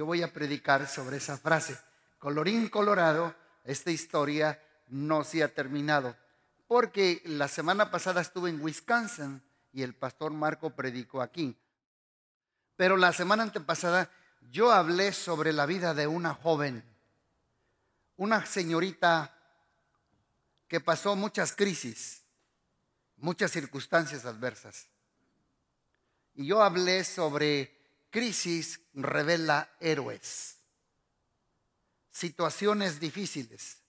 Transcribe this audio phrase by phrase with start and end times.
[0.00, 1.78] yo voy a predicar sobre esa frase.
[2.18, 6.16] Colorín colorado, esta historia no se ha terminado,
[6.66, 9.42] porque la semana pasada estuve en Wisconsin
[9.74, 11.54] y el pastor Marco predicó aquí.
[12.76, 14.10] Pero la semana antepasada
[14.50, 16.82] yo hablé sobre la vida de una joven,
[18.16, 19.36] una señorita
[20.66, 22.22] que pasó muchas crisis,
[23.18, 24.86] muchas circunstancias adversas.
[26.36, 27.79] Y yo hablé sobre
[28.10, 30.58] crisis revela héroes.
[32.10, 33.82] Situaciones difíciles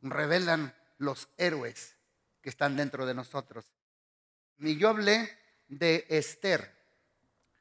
[0.00, 1.96] revelan los héroes
[2.40, 3.64] que están dentro de nosotros.
[4.58, 5.36] Y yo hablé
[5.68, 6.76] de Esther.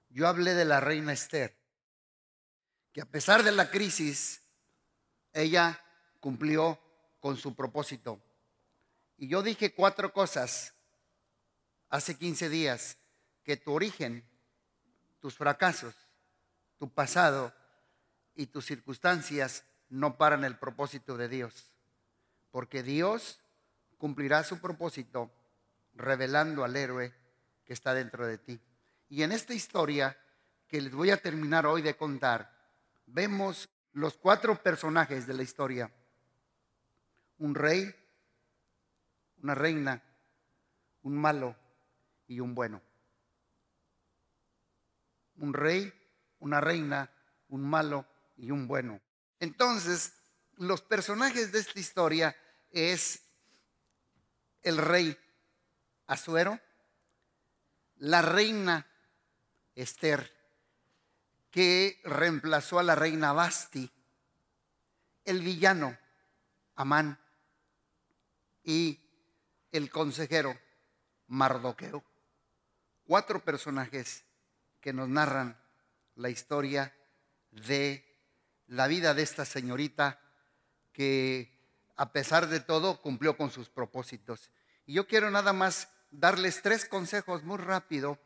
[0.10, 1.58] Yo hablé de la reina Esther.
[2.92, 4.42] Que a pesar de la crisis,
[5.34, 5.82] ella
[6.20, 6.80] cumplió
[7.20, 8.22] con su propósito.
[9.18, 10.74] Y yo dije cuatro cosas
[11.90, 12.98] hace 15 días,
[13.44, 14.28] que tu origen,
[15.20, 15.96] tus fracasos,
[16.78, 17.54] tu pasado
[18.36, 21.72] y tus circunstancias no paran el propósito de Dios.
[22.52, 23.40] Porque Dios
[23.98, 25.32] cumplirá su propósito
[25.96, 27.14] revelando al héroe
[27.66, 28.60] que está dentro de ti.
[29.10, 30.18] Y en esta historia
[30.68, 32.52] que les voy a terminar hoy de contar,
[33.06, 35.92] vemos los cuatro personajes de la historia.
[37.40, 37.94] Un rey,
[39.42, 40.04] una reina,
[41.04, 41.56] un malo
[42.28, 42.82] y un bueno.
[45.38, 45.94] Un rey,
[46.40, 47.12] una reina,
[47.50, 49.00] un malo y un bueno.
[49.40, 50.14] Entonces,
[50.58, 52.36] los personajes de esta historia
[52.72, 53.22] es
[54.64, 55.18] el rey
[56.08, 56.60] Azuero,
[57.98, 58.88] la reina
[59.76, 60.34] Esther,
[61.52, 63.92] que reemplazó a la reina Basti,
[65.26, 65.98] el villano
[66.76, 67.20] Amán
[68.64, 69.00] y
[69.72, 70.58] el consejero
[71.28, 72.04] Mardoqueo.
[73.06, 74.24] Cuatro personajes
[74.82, 75.60] que nos narran
[76.16, 76.94] la historia
[77.52, 78.04] de
[78.68, 80.20] la vida de esta señorita
[80.94, 81.58] que
[81.96, 84.50] a pesar de todo cumplió con sus propósitos.
[84.86, 88.20] Y yo quiero nada más darles tres consejos muy rápido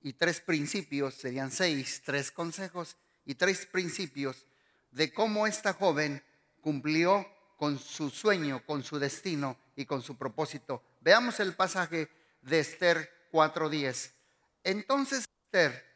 [0.00, 4.46] y tres principios, serían seis, tres consejos y tres principios
[4.90, 6.22] de cómo esta joven
[6.60, 10.82] cumplió con su sueño, con su destino y con su propósito.
[11.00, 12.08] Veamos el pasaje
[12.42, 14.12] de Esther 4:10.
[14.64, 15.91] Entonces Esther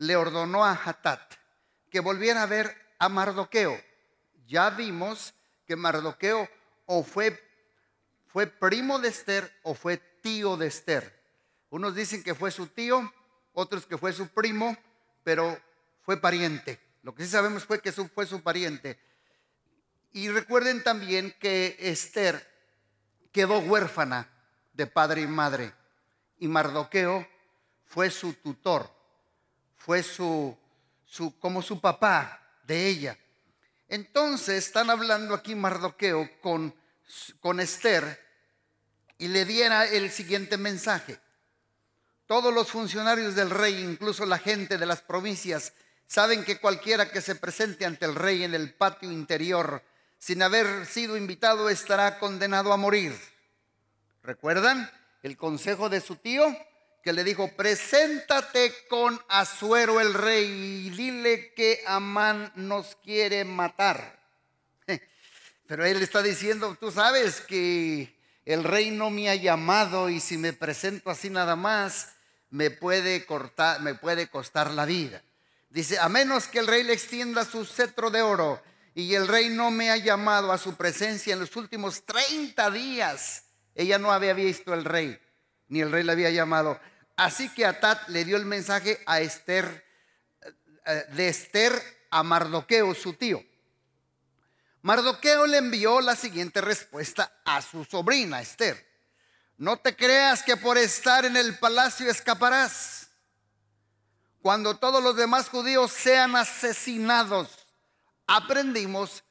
[0.00, 1.34] le ordenó a Hatat
[1.90, 3.78] que volviera a ver a Mardoqueo.
[4.46, 5.34] Ya vimos
[5.66, 6.48] que Mardoqueo
[6.86, 7.38] o fue,
[8.26, 11.20] fue primo de Esther o fue tío de Esther.
[11.68, 13.12] Unos dicen que fue su tío,
[13.52, 14.74] otros que fue su primo,
[15.22, 15.60] pero
[16.00, 16.80] fue pariente.
[17.02, 18.98] Lo que sí sabemos fue que fue su pariente.
[20.12, 22.50] Y recuerden también que Esther
[23.32, 24.30] quedó huérfana
[24.72, 25.74] de padre y madre.
[26.38, 27.28] Y Mardoqueo
[27.84, 28.99] fue su tutor,
[29.80, 30.56] fue su,
[31.06, 33.18] su, como su papá de ella.
[33.88, 36.74] Entonces están hablando aquí Mardoqueo con,
[37.40, 38.20] con Esther
[39.18, 41.18] y le diera el siguiente mensaje.
[42.26, 45.72] Todos los funcionarios del rey, incluso la gente de las provincias,
[46.06, 49.82] saben que cualquiera que se presente ante el rey en el patio interior
[50.18, 53.18] sin haber sido invitado estará condenado a morir.
[54.22, 54.90] ¿Recuerdan
[55.22, 56.54] el consejo de su tío?
[57.02, 60.46] Que le dijo, preséntate con Azuero el rey
[60.86, 64.20] y dile que Amán nos quiere matar.
[65.66, 70.36] Pero él está diciendo, tú sabes que el rey no me ha llamado y si
[70.36, 72.14] me presento así nada más,
[72.50, 75.22] me puede, cortar, me puede costar la vida.
[75.70, 78.60] Dice, a menos que el rey le extienda su cetro de oro
[78.94, 83.44] y el rey no me ha llamado a su presencia en los últimos 30 días.
[83.74, 85.18] Ella no había visto al rey,
[85.70, 86.78] ni el rey le había llamado.
[87.16, 89.86] Así que Atat le dio el mensaje a Esther,
[90.84, 91.72] eh, de Esther
[92.10, 93.42] a Mardoqueo, su tío.
[94.82, 98.86] Mardoqueo le envió la siguiente respuesta a su sobrina Esther.
[99.58, 103.08] No te creas que por estar en el palacio escaparás.
[104.42, 107.66] Cuando todos los demás judíos sean asesinados,
[108.26, 109.22] aprendimos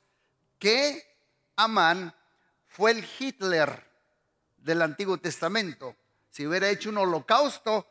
[0.59, 1.03] que
[1.55, 2.15] Amán
[2.67, 3.89] fue el Hitler
[4.57, 5.95] del Antiguo Testamento.
[6.39, 7.85] Si hubiera hecho un holocausto,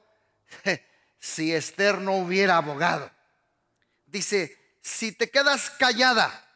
[1.20, 3.10] si Esther no hubiera abogado.
[4.06, 6.48] Dice, si te quedas callada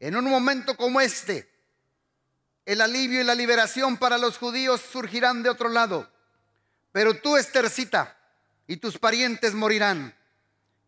[0.00, 1.50] en un momento como este,
[2.66, 6.12] el alivio y la liberación para los judíos surgirán de otro lado.
[6.92, 8.14] Pero tú, Estercita,
[8.66, 10.14] y tus parientes morirán.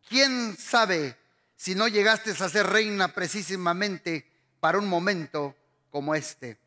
[0.07, 1.17] ¿Quién sabe
[1.57, 4.31] si no llegaste a ser reina precisamente
[4.61, 5.57] para un momento
[5.89, 6.59] como este.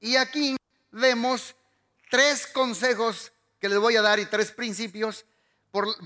[0.00, 0.56] Y aquí
[0.90, 1.54] vemos
[2.10, 5.24] tres consejos que les voy a dar y tres principios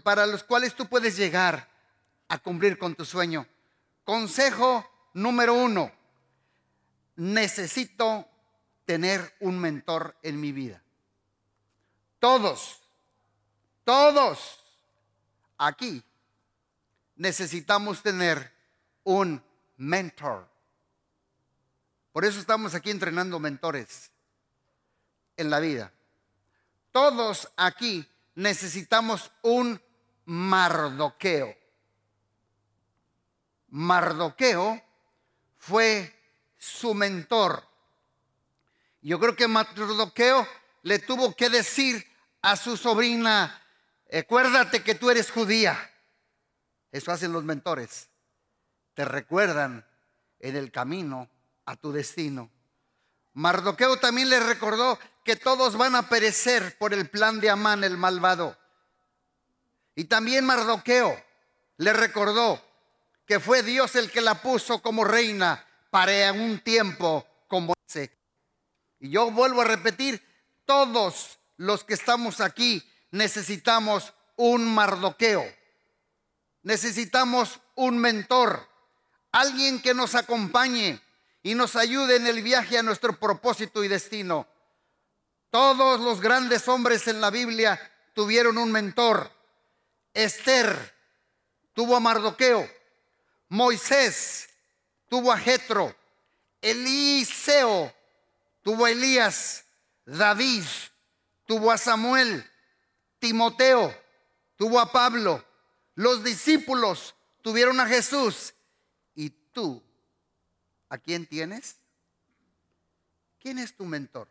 [0.02, 1.68] para los cuales tú puedes llegar
[2.28, 3.46] a cumplir con tu sueño.
[4.04, 4.84] Consejo
[5.14, 5.92] número uno,
[7.16, 8.28] necesito
[8.84, 10.82] tener un mentor en mi vida.
[12.18, 12.80] Todos,
[13.84, 14.60] todos
[15.58, 16.02] aquí
[17.16, 18.52] necesitamos tener
[19.04, 19.42] un
[19.76, 20.48] mentor.
[22.12, 24.11] Por eso estamos aquí entrenando mentores
[25.42, 25.92] en la vida.
[26.90, 29.80] Todos aquí necesitamos un
[30.24, 31.54] mardoqueo.
[33.68, 34.82] Mardoqueo
[35.58, 36.14] fue
[36.58, 37.62] su mentor.
[39.00, 40.46] Yo creo que Mardoqueo
[40.82, 42.06] le tuvo que decir
[42.40, 43.62] a su sobrina,
[44.12, 45.90] acuérdate que tú eres judía.
[46.90, 48.08] Eso hacen los mentores.
[48.94, 49.86] Te recuerdan
[50.38, 51.28] en el camino
[51.64, 52.50] a tu destino.
[53.34, 57.96] Mardoqueo también le recordó que todos van a perecer por el plan de Amán el
[57.96, 58.56] malvado.
[59.94, 61.22] Y también Mardoqueo
[61.78, 62.62] le recordó
[63.26, 68.10] que fue Dios el que la puso como reina para un tiempo como ese.
[68.98, 70.22] Y yo vuelvo a repetir,
[70.64, 75.44] todos los que estamos aquí necesitamos un Mardoqueo.
[76.62, 78.68] Necesitamos un mentor,
[79.32, 81.00] alguien que nos acompañe
[81.42, 84.46] y nos ayude en el viaje a nuestro propósito y destino.
[85.50, 87.78] Todos los grandes hombres en la Biblia
[88.14, 89.30] tuvieron un mentor.
[90.14, 90.94] Esther
[91.74, 92.68] tuvo a Mardoqueo.
[93.48, 94.48] Moisés
[95.08, 95.94] tuvo a Jetro.
[96.60, 97.92] Eliseo
[98.62, 99.64] tuvo a Elías.
[100.06, 100.64] David
[101.46, 102.48] tuvo a Samuel.
[103.18, 103.94] Timoteo
[104.56, 105.44] tuvo a Pablo.
[105.96, 108.54] Los discípulos tuvieron a Jesús.
[109.14, 109.82] ¿Y tú
[110.92, 111.76] a quién tienes?
[113.40, 114.28] ¿Quién es tu mentor?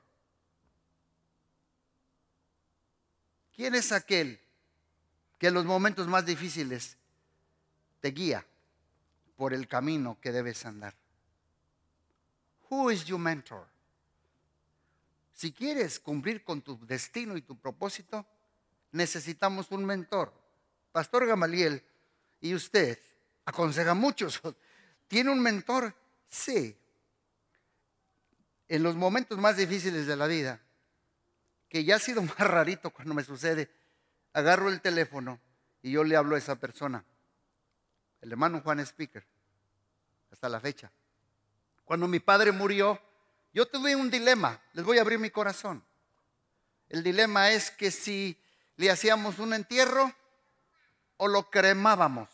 [3.56, 4.40] ¿Quién es aquel
[5.40, 6.98] que en los momentos más difíciles
[8.00, 8.46] te guía
[9.38, 10.94] por el camino que debes andar?
[12.70, 13.66] Who is your mentor?
[15.34, 18.24] Si quieres cumplir con tu destino y tu propósito,
[18.92, 20.32] necesitamos un mentor.
[20.92, 21.84] Pastor Gamaliel
[22.40, 23.00] y usted
[23.46, 24.40] aconseja muchos.
[25.08, 25.96] ¿Tiene un mentor?
[26.32, 26.78] Sí.
[28.70, 30.62] En los momentos más difíciles de la vida,
[31.70, 33.70] que ya ha sido más rarito cuando me sucede,
[34.34, 35.40] agarro el teléfono
[35.84, 37.04] y yo le hablo a esa persona,
[38.22, 39.26] el hermano Juan Speaker,
[40.32, 40.92] hasta la fecha.
[41.84, 43.00] Cuando mi padre murió,
[43.54, 45.84] yo tuve un dilema, les voy a abrir mi corazón.
[46.88, 48.42] El dilema es que si
[48.78, 50.14] le hacíamos un entierro
[51.18, 52.30] o lo cremábamos.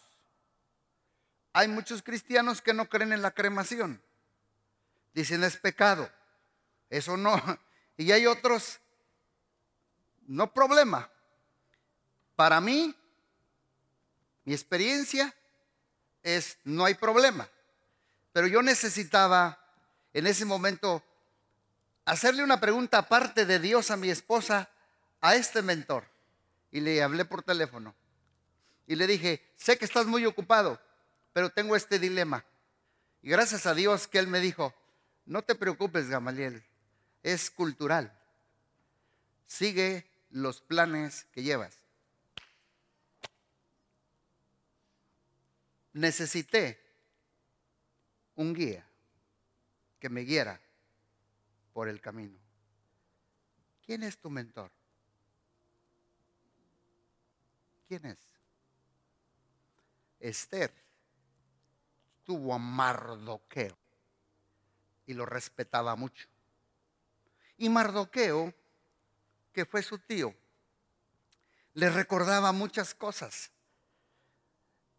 [1.58, 4.00] Hay muchos cristianos que no creen en la cremación.
[5.16, 6.08] Dicen es pecado.
[6.88, 7.36] Eso no.
[8.00, 8.80] Y hay otros,
[10.28, 11.10] no problema.
[12.36, 12.96] Para mí,
[14.46, 15.34] mi experiencia
[16.22, 17.50] es no hay problema.
[18.34, 19.60] Pero yo necesitaba
[20.14, 21.04] en ese momento
[22.06, 24.70] hacerle una pregunta aparte de Dios a mi esposa,
[25.22, 26.08] a este mentor.
[26.70, 27.96] Y le hablé por teléfono.
[28.86, 30.80] Y le dije, sé que estás muy ocupado,
[31.38, 32.44] pero tengo este dilema.
[33.22, 34.74] Y gracias a Dios que Él me dijo,
[35.28, 36.64] no te preocupes, Gamaliel,
[37.22, 38.12] es cultural.
[39.46, 41.78] Sigue los planes que llevas.
[45.94, 46.84] Necesité
[48.34, 48.84] un guía
[50.00, 50.60] que me guiara
[51.72, 52.40] por el camino.
[53.86, 54.72] ¿Quién es tu mentor?
[57.88, 58.18] ¿Quién es?
[60.20, 60.87] Esther
[62.28, 63.76] tuvo a Mardoqueo
[65.06, 66.28] y lo respetaba mucho.
[67.58, 68.54] Y Mardoqueo,
[69.54, 70.36] que fue su tío,
[71.74, 73.50] le recordaba muchas cosas.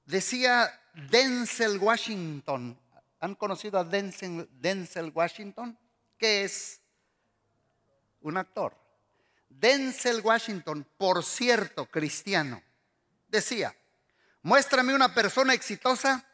[0.07, 0.73] Decía
[1.11, 2.81] Denzel Washington,
[3.21, 5.79] ¿han conocido a Denzel, Denzel Washington?
[6.17, 6.81] Que es
[8.23, 8.75] un actor.
[9.51, 12.63] Denzel Washington, por cierto, cristiano,
[13.29, 13.75] decía,
[14.43, 16.25] muéstrame una persona exitosa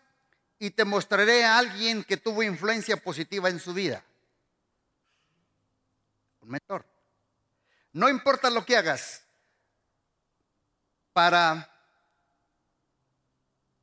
[0.58, 4.04] y te mostraré a alguien que tuvo influencia positiva en su vida.
[6.40, 6.84] Un mentor.
[7.92, 9.22] No importa lo que hagas
[11.12, 11.70] para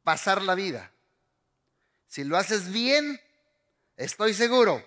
[0.04, 0.92] pasar la vida.
[2.08, 3.20] Si lo haces bien,
[3.96, 4.86] estoy seguro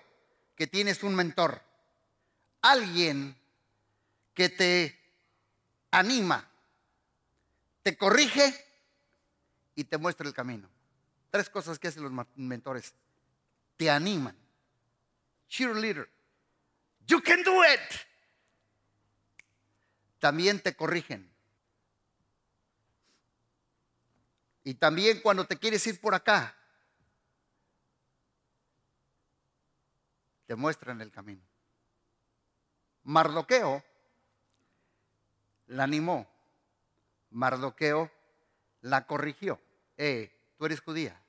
[0.55, 1.61] que tienes un mentor.
[2.61, 3.35] Alguien
[4.33, 4.99] que te
[5.91, 6.47] anima,
[7.83, 8.53] te corrige
[9.75, 10.74] y te muestra el camino.
[11.35, 12.93] Tres cosas que hacen los mentores.
[13.75, 14.37] Te animan.
[15.49, 16.09] Cheerleader.
[17.05, 17.81] You can do it.
[20.17, 21.29] También te corrigen.
[24.63, 26.55] Y también cuando te quieres ir por acá,
[30.45, 31.43] te muestran el camino.
[33.03, 33.83] Mardoqueo
[35.67, 36.25] la animó.
[37.31, 38.09] Mardoqueo
[38.83, 39.59] la corrigió.
[39.97, 41.21] Hey, tú eres judía.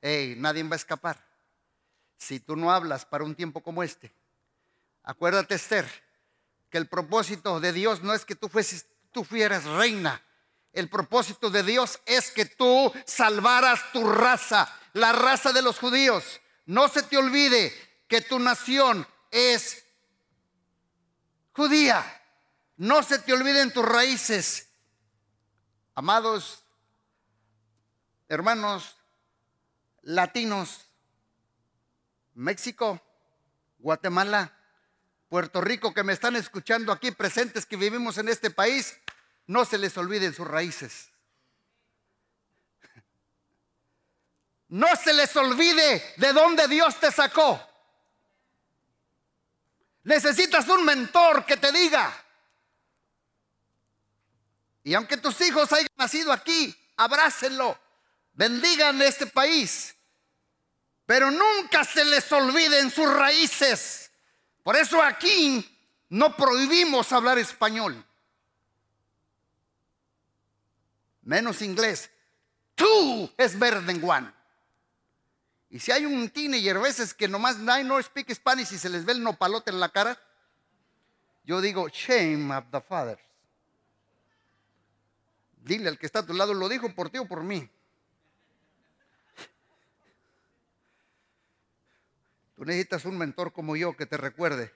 [0.00, 1.22] Hey, nadie va a escapar.
[2.16, 4.12] Si tú no hablas para un tiempo como este,
[5.02, 5.86] acuérdate, Esther,
[6.68, 10.22] que el propósito de Dios no es que tú, fueses, tú fueras reina.
[10.72, 16.40] El propósito de Dios es que tú salvaras tu raza, la raza de los judíos.
[16.66, 17.72] No se te olvide
[18.06, 19.84] que tu nación es
[21.52, 22.04] judía.
[22.76, 24.68] No se te olviden tus raíces.
[25.94, 26.62] Amados
[28.30, 28.96] hermanos
[30.02, 30.86] latinos,
[32.34, 33.00] México,
[33.78, 34.56] Guatemala,
[35.28, 38.98] Puerto Rico que me están escuchando aquí presentes que vivimos en este país,
[39.46, 41.10] no se les olviden sus raíces.
[44.68, 47.60] No se les olvide de dónde Dios te sacó.
[50.04, 52.12] Necesitas un mentor que te diga.
[54.84, 57.78] Y aunque tus hijos hayan nacido aquí, abrácenlo,
[58.40, 59.94] bendigan este país.
[61.04, 64.10] Pero nunca se les olviden sus raíces.
[64.62, 65.78] Por eso aquí
[66.08, 68.02] no prohibimos hablar español.
[71.20, 72.10] Menos inglés.
[72.74, 74.32] Tú es verde en one.
[75.68, 79.12] Y si hay un teenager veces que nomás no speak Spanish y se les ve
[79.12, 80.18] el nopalote en la cara,
[81.44, 83.20] yo digo, shame of the fathers.
[85.58, 87.68] Dile al que está a tu lado, lo dijo por ti o por mí.
[92.60, 94.70] Tú necesitas un mentor como yo que te recuerde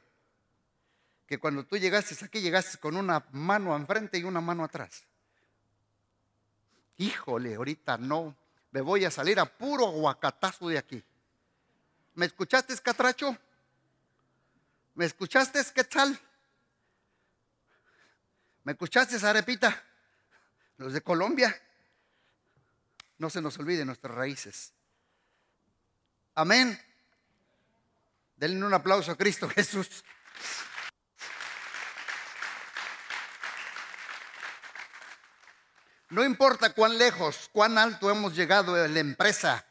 [1.27, 5.05] que cuando tú llegaste aquí llegaste con una mano enfrente y una mano atrás.
[6.97, 8.35] Híjole, ahorita no,
[8.71, 11.05] me voy a salir a puro aguacatazo de aquí.
[12.15, 13.37] ¿Me escuchaste, Catracho?
[14.95, 16.19] ¿Me escuchaste, tal?
[18.63, 19.85] ¿Me escuchaste, Arepita?
[20.79, 21.55] Los de Colombia.
[23.19, 24.73] No se nos olviden nuestras raíces.
[26.35, 26.81] Amén.
[28.37, 30.05] Denle un aplauso a Cristo Jesús.
[36.11, 39.67] No importa cuán lejos, cuán alto hemos llegado en la empresa,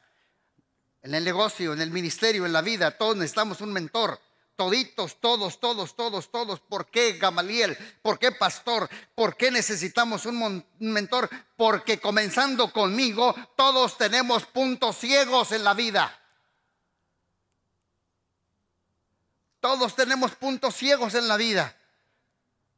[1.01, 4.19] en el negocio, en el ministerio, en la vida, todos necesitamos un mentor.
[4.55, 6.59] Toditos, todos, todos, todos, todos.
[6.59, 7.75] ¿Por qué Gamaliel?
[8.01, 8.87] ¿Por qué pastor?
[9.15, 11.29] ¿Por qué necesitamos un mentor?
[11.55, 16.22] Porque comenzando conmigo, todos tenemos puntos ciegos en la vida.
[19.63, 21.73] Todos tenemos puntos ciegos en la vida.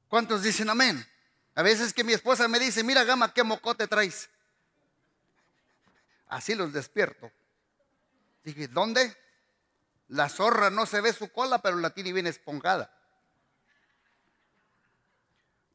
[0.08, 1.04] ¿Cuántos dicen amén?
[1.56, 4.30] A veces que mi esposa me dice, mira gama, qué mocote traes.
[6.28, 7.32] Así los despierto.
[8.44, 9.18] Dije, ¿dónde?
[10.10, 12.96] La zorra no se ve su cola, pero la tiene bien esponjada.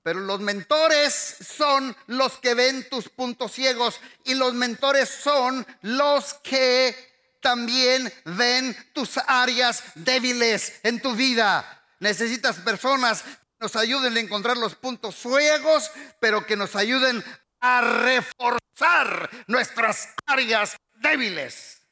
[0.04, 6.34] Pero los mentores son los que ven tus puntos ciegos y los mentores son los
[6.34, 7.09] que
[7.40, 11.84] también ven tus áreas débiles en tu vida.
[11.98, 13.24] Necesitas personas
[13.58, 17.22] nos ayuden a encontrar los puntos ciegos, pero que nos ayuden
[17.60, 21.82] a reforzar nuestras áreas débiles.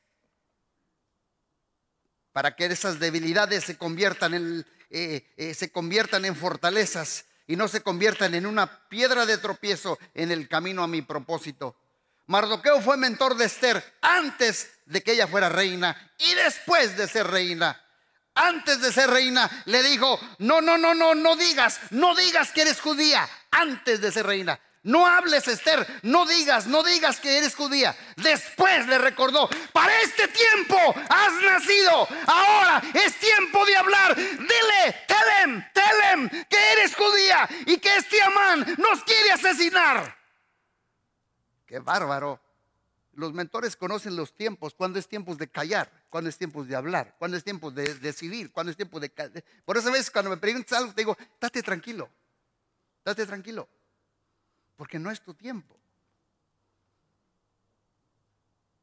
[2.32, 7.68] Para que esas debilidades se conviertan en, eh, eh, se conviertan en fortalezas y no
[7.68, 11.76] se conviertan en una piedra de tropiezo en el camino a mi propósito.
[12.28, 17.26] Mardoqueo fue mentor de Esther antes de que ella fuera reina y después de ser
[17.26, 17.78] reina
[18.38, 22.62] antes de ser reina, le dijo, no, no, no, no, no digas, no digas que
[22.62, 24.58] eres judía antes de ser reina.
[24.84, 27.94] No hables, Esther, no digas, no digas que eres judía.
[28.16, 30.76] Después le recordó, para este tiempo
[31.08, 32.08] has nacido.
[32.26, 34.14] Ahora es tiempo de hablar.
[34.16, 40.17] Dile, telem, telem, que eres judía y que este Amán nos quiere asesinar.
[41.68, 42.40] Qué bárbaro.
[43.12, 47.14] Los mentores conocen los tiempos, cuando es tiempo de callar, cuando es tiempo de hablar,
[47.18, 49.10] cuando es tiempo de decidir, cuando es tiempo de...
[49.64, 52.08] Por eso a veces cuando me preguntas algo te digo, date tranquilo,
[53.04, 53.68] date tranquilo,
[54.76, 55.76] porque no es tu tiempo.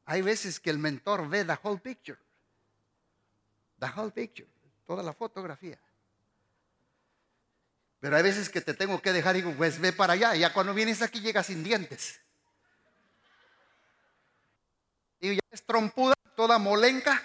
[0.05, 2.19] Hay veces que el mentor ve the whole picture,
[3.79, 4.47] the whole picture,
[4.85, 5.79] toda la fotografía.
[8.01, 10.53] Pero hay veces que te tengo que dejar y digo, pues ve para allá, ya
[10.53, 12.19] cuando vienes aquí llegas sin dientes.
[15.25, 17.23] Y ya es trompuda, toda molenca.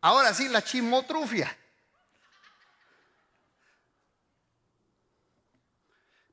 [0.00, 1.56] Ahora sí, la chimotrufia.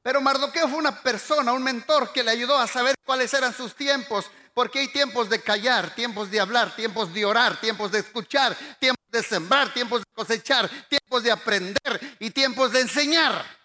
[0.04, 3.76] Pero Mardoqueo fue una persona, un mentor que le ayudó a saber cuáles eran sus
[3.76, 8.56] tiempos, porque hay tiempos de callar, tiempos de hablar, tiempos de orar, tiempos de escuchar,
[8.80, 13.59] tiempos de sembrar, tiempos de cosechar, tiempos de aprender y tiempos de enseñar.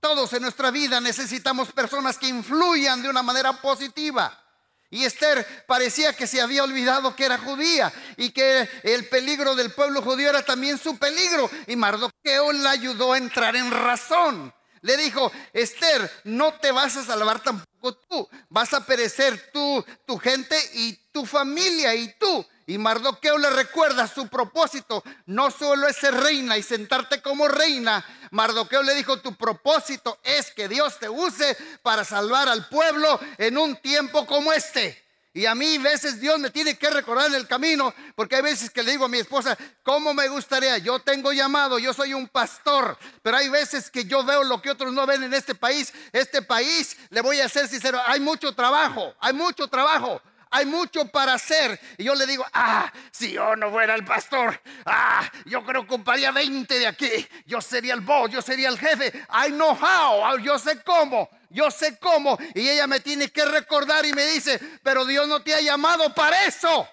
[0.00, 4.42] Todos en nuestra vida necesitamos personas que influyan de una manera positiva.
[4.88, 9.72] Y Esther parecía que se había olvidado que era judía y que el peligro del
[9.72, 11.50] pueblo judío era también su peligro.
[11.66, 14.54] Y Mardoqueo la ayudó a entrar en razón.
[14.82, 20.18] Le dijo, Esther, no te vas a salvar tampoco tú, vas a perecer tú, tu
[20.18, 22.46] gente y tu familia y tú.
[22.68, 28.04] Y Mardoqueo le recuerda su propósito, no solo es ser reina y sentarte como reina.
[28.32, 33.56] Mardoqueo le dijo, tu propósito es que Dios te use para salvar al pueblo en
[33.56, 35.00] un tiempo como este.
[35.32, 38.70] Y a mí veces Dios me tiene que recordar en el camino, porque hay veces
[38.70, 40.78] que le digo a mi esposa, ¿cómo me gustaría?
[40.78, 44.70] Yo tengo llamado, yo soy un pastor, pero hay veces que yo veo lo que
[44.70, 45.92] otros no ven en este país.
[46.10, 51.06] Este país, le voy a ser sincero, hay mucho trabajo, hay mucho trabajo hay mucho
[51.08, 51.78] para hacer.
[51.98, 55.94] Y yo le digo, ah, si yo no fuera el pastor, ah, yo creo que
[55.94, 57.28] ocuparía 20 de aquí.
[57.46, 59.12] Yo sería el boss, yo sería el jefe.
[59.30, 62.36] I know how, yo sé cómo yo sé cómo.
[62.54, 66.14] Y ella me tiene que recordar y me dice, pero Dios no te ha llamado
[66.14, 66.88] para eso.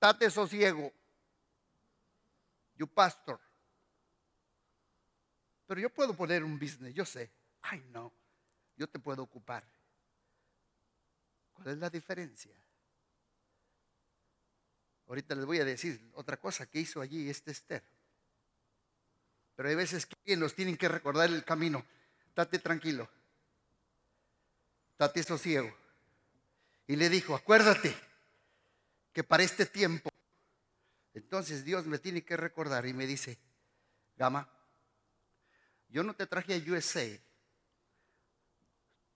[0.00, 0.92] Date sosiego.
[2.74, 3.40] You pastor.
[5.66, 7.32] Pero yo puedo poner un business, yo sé.
[7.62, 8.12] Ay, no.
[8.76, 9.64] Yo te puedo ocupar.
[11.62, 12.50] ¿Cuál es la diferencia?
[15.06, 17.84] Ahorita les voy a decir otra cosa que hizo allí este Esther.
[19.54, 21.84] Pero hay veces que nos tienen que recordar el camino.
[22.34, 23.08] Date tranquilo,
[24.98, 25.70] date sosiego.
[26.86, 27.94] Y le dijo, acuérdate
[29.12, 30.10] que para este tiempo,
[31.14, 33.38] entonces Dios me tiene que recordar y me dice,
[34.16, 34.48] Gama,
[35.90, 37.06] yo no te traje a USA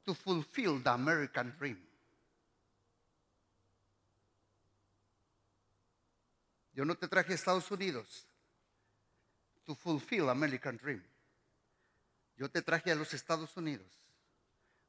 [0.04, 1.85] to fulfill the American dream.
[6.76, 8.26] Yo no te traje a Estados Unidos
[9.64, 11.02] to fulfill American dream.
[12.36, 13.86] Yo te traje a los Estados Unidos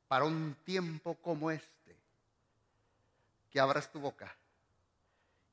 [0.10, 1.96] para un tiempo como este,
[3.50, 4.36] que abras tu boca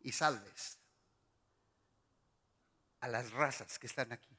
[0.01, 0.77] y salves
[2.99, 4.37] a las razas que están aquí.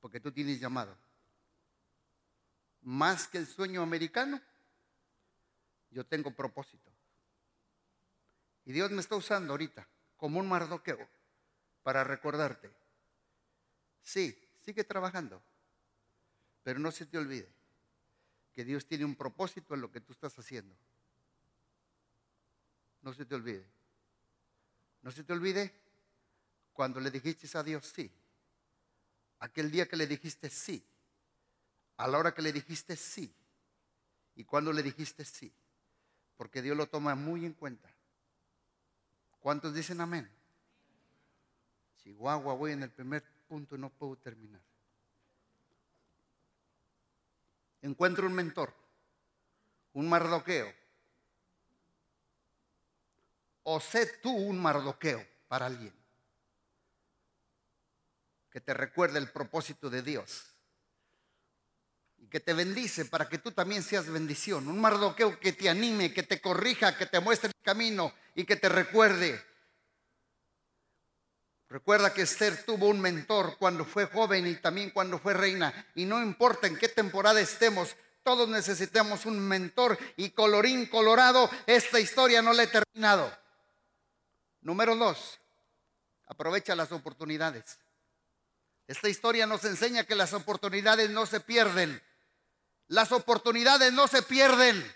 [0.00, 0.96] Porque tú tienes llamado.
[2.82, 4.40] Más que el sueño americano,
[5.90, 6.95] yo tengo propósito.
[8.66, 11.08] Y Dios me está usando ahorita como un mardoqueo
[11.82, 12.70] para recordarte.
[14.02, 15.40] Sí, Sigue trabajando.
[16.64, 17.48] Pero no se te olvide
[18.52, 20.74] que Dios tiene un propósito en lo que tú estás haciendo.
[23.02, 23.64] No se te olvide.
[25.02, 25.72] No se te olvide
[26.72, 28.10] cuando le dijiste a Dios sí.
[29.38, 30.84] Aquel día que le dijiste sí.
[31.98, 33.32] A la hora que le dijiste sí.
[34.34, 35.52] Y cuando le dijiste sí.
[36.36, 37.88] Porque Dios lo toma muy en cuenta.
[39.46, 40.28] ¿Cuántos dicen amén?
[41.98, 44.60] Chihuahua, voy en el primer punto no puedo terminar.
[47.80, 48.74] Encuentro un mentor,
[49.92, 50.74] un mardoqueo.
[53.62, 55.94] O sé tú un mardoqueo para alguien
[58.50, 60.55] que te recuerde el propósito de Dios y
[62.36, 64.68] que te bendice para que tú también seas bendición.
[64.68, 68.56] Un mardoqueo que te anime, que te corrija, que te muestre el camino y que
[68.56, 69.42] te recuerde
[71.70, 75.86] Recuerda que Esther tuvo un mentor cuando fue joven y también cuando fue reina.
[75.94, 79.98] Y no importa en qué temporada estemos, todos necesitamos un mentor.
[80.18, 83.34] Y colorín colorado, esta historia no la he terminado.
[84.60, 85.40] Número dos,
[86.26, 87.78] aprovecha las oportunidades.
[88.86, 92.00] Esta historia nos enseña que las oportunidades no se pierden.
[92.88, 94.94] Las oportunidades no se pierden.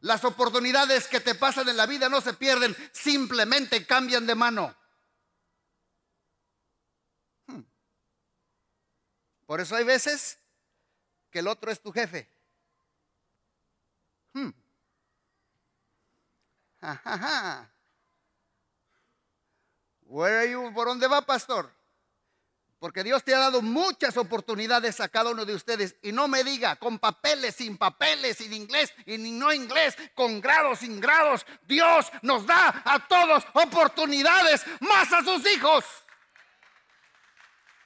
[0.00, 4.74] Las oportunidades que te pasan en la vida no se pierden, simplemente cambian de mano.
[9.46, 10.38] Por eso hay veces
[11.30, 12.28] que el otro es tu jefe.
[14.34, 14.50] Hmm.
[20.02, 20.72] Where are you?
[20.74, 21.77] ¿Por dónde va, pastor?
[22.78, 25.96] Porque Dios te ha dado muchas oportunidades a cada uno de ustedes.
[26.00, 30.78] Y no me diga con papeles, sin papeles, sin inglés y no inglés, con grados,
[30.78, 31.44] sin grados.
[31.66, 35.84] Dios nos da a todos oportunidades, más a sus hijos.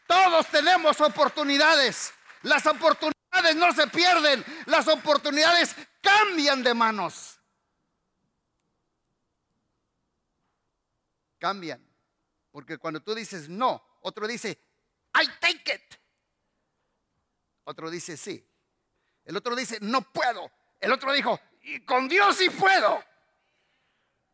[0.06, 2.12] Todos tenemos oportunidades.
[2.42, 4.44] Las oportunidades no se pierden.
[4.66, 7.40] Las oportunidades cambian de manos.
[11.38, 11.82] Cambian.
[12.50, 14.60] Porque cuando tú dices no, otro dice
[15.14, 15.94] I take it.
[17.64, 18.44] Otro dice, sí.
[19.24, 20.50] El otro dice, no puedo.
[20.80, 23.02] El otro dijo, y con Dios sí puedo.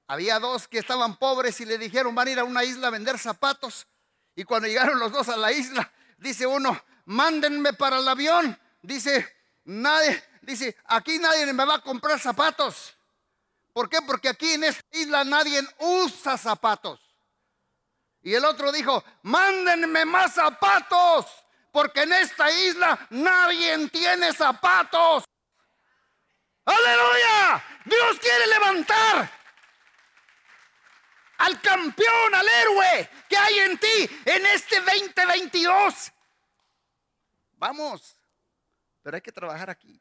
[0.07, 2.91] Había dos que estaban pobres y le dijeron, van a ir a una isla a
[2.91, 3.87] vender zapatos.
[4.35, 8.59] Y cuando llegaron los dos a la isla, dice uno, mándenme para el avión.
[8.81, 12.97] Dice, nadie, dice, aquí nadie me va a comprar zapatos.
[13.75, 13.99] ¿Por qué?
[14.07, 17.08] Porque aquí en esta isla nadie usa zapatos.
[18.29, 21.25] Y el otro dijo, mándenme más zapatos,
[21.73, 25.25] porque en esta isla nadie tiene zapatos.
[26.67, 27.65] Aleluya.
[27.87, 29.31] Dios quiere levantar
[31.39, 36.13] al campeón, al héroe que hay en ti en este 2022.
[37.53, 38.15] Vamos,
[39.03, 39.99] pero hay que trabajar aquí.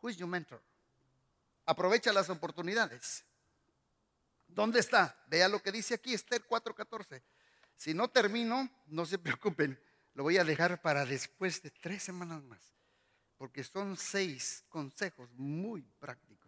[0.00, 0.62] Who is your mentor?
[1.66, 3.24] Aprovecha las oportunidades.
[4.54, 5.16] ¿Dónde está?
[5.28, 7.22] Vea lo que dice aquí Esther 4:14.
[7.76, 9.80] Si no termino, no se preocupen,
[10.14, 12.60] lo voy a dejar para después de tres semanas más,
[13.36, 16.40] porque son seis consejos muy prácticos.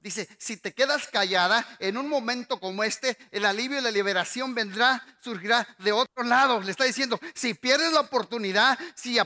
[0.00, 4.54] Dice, si te quedas callada en un momento como este, el alivio y la liberación
[4.54, 6.60] vendrá, surgirá de otro lado.
[6.60, 9.18] Le está diciendo, si pierdes la oportunidad, si,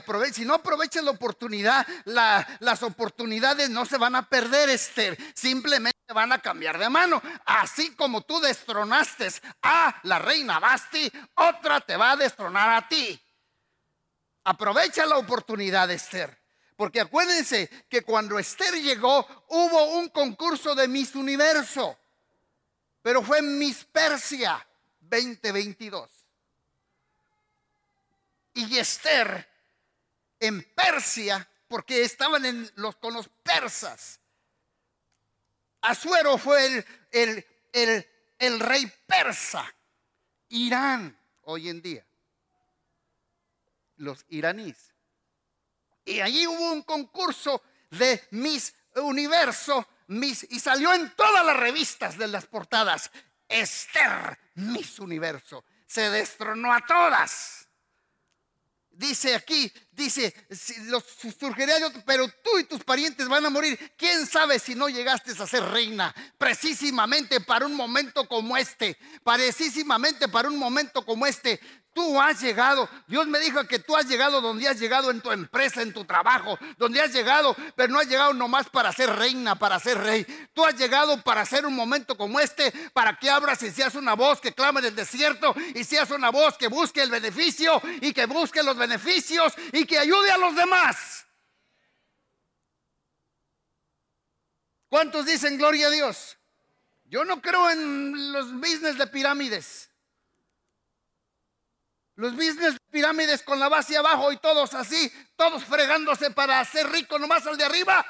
[0.43, 5.15] no aprovechas la oportunidad, las oportunidades no se van a perder, Esther.
[5.35, 7.21] Simplemente van a cambiar de mano.
[7.45, 9.29] Así como tú destronaste
[9.61, 13.19] a la reina Basti, otra te va a destronar a ti.
[14.43, 16.37] Aprovecha la oportunidad, Esther.
[16.75, 21.97] Porque acuérdense que cuando Esther llegó hubo un concurso de Miss Universo,
[23.01, 24.65] pero fue Miss Persia
[24.99, 26.09] 2022.
[28.55, 29.47] Y Esther
[30.39, 34.19] en Persia, porque estaban en los, con los persas.
[35.83, 38.07] Azuero fue el, el, el,
[38.39, 39.73] el rey persa.
[40.49, 42.05] Irán hoy en día.
[43.97, 44.93] Los iraníes
[46.05, 52.17] y allí hubo un concurso de Miss Universo, Miss, y salió en todas las revistas
[52.17, 53.11] de las portadas.
[53.47, 55.63] Esther, Miss Universo.
[55.85, 57.67] Se destronó a todas.
[58.89, 60.33] Dice aquí, dice,
[60.85, 61.03] los
[61.39, 61.75] surgiría
[62.05, 63.93] pero tú y tus parientes van a morir.
[63.97, 66.13] ¿Quién sabe si no llegaste a ser reina?
[66.37, 71.59] Precisamente para un momento como este, precisamente para un momento como este,
[71.93, 75.31] Tú has llegado, Dios me dijo que tú has llegado donde has llegado en tu
[75.31, 79.59] empresa, en tu trabajo, donde has llegado, pero no has llegado nomás para ser reina,
[79.59, 80.25] para ser rey.
[80.53, 84.15] Tú has llegado para hacer un momento como este, para que abras y seas una
[84.15, 88.11] voz que clame en el desierto y seas una voz que busque el beneficio y
[88.11, 91.25] que busque los beneficios y que ayude a los demás.
[94.89, 96.37] ¿Cuántos dicen gloria a Dios?
[97.05, 99.89] Yo no creo en los business de pirámides.
[102.15, 107.17] Los business pirámides con la base abajo y todos así, todos fregándose para hacer rico
[107.17, 108.05] nomás al de arriba.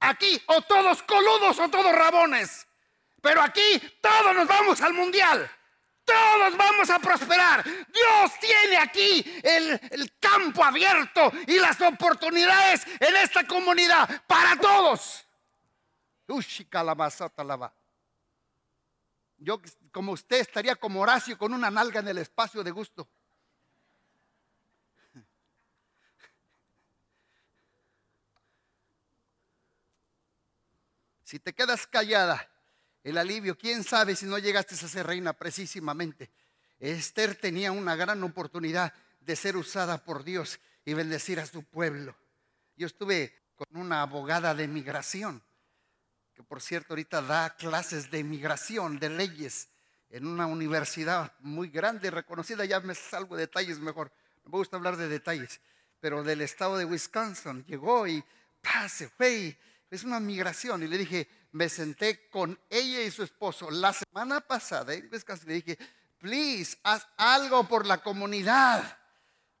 [0.00, 2.66] Aquí, o todos coludos o todos rabones.
[3.20, 5.50] Pero aquí todos nos vamos al mundial.
[6.04, 7.64] Todos vamos a prosperar.
[7.64, 15.24] Dios tiene aquí el, el campo abierto y las oportunidades en esta comunidad para todos.
[19.38, 19.60] Yo
[19.90, 23.08] como usted estaría como Horacio con una nalga en el espacio de gusto.
[31.30, 32.49] Si te quedas callada,
[33.02, 36.30] el alivio, quién sabe si no llegaste a ser reina precisamente.
[36.78, 42.16] Esther tenía una gran oportunidad de ser usada por Dios y bendecir a su pueblo.
[42.76, 45.42] Yo estuve con una abogada de migración,
[46.34, 49.68] que por cierto ahorita da clases de migración, de leyes
[50.08, 54.10] en una universidad muy grande, reconocida, ya me salgo de detalles mejor,
[54.44, 55.60] no me gusta hablar de detalles,
[56.00, 58.24] pero del estado de Wisconsin, llegó y
[58.62, 59.56] pase, fue,
[59.90, 64.40] es una migración, y le dije, me senté con ella y su esposo la semana
[64.40, 65.78] pasada Wisconsin, le dije,
[66.18, 68.98] please, haz algo por la comunidad,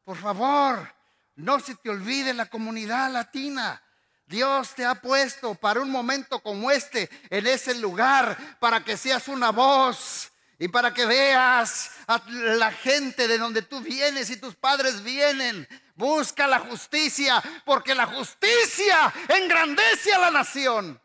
[0.04, 0.94] por favor,
[1.36, 3.82] no se te olvide la comunidad latina.
[4.26, 9.26] Dios te ha puesto para un momento como este en ese lugar para que seas
[9.26, 14.54] una voz y para que veas a la gente de donde tú vienes y tus
[14.54, 15.66] padres vienen.
[15.96, 21.00] Busca la justicia, porque la justicia engrandece a la nación.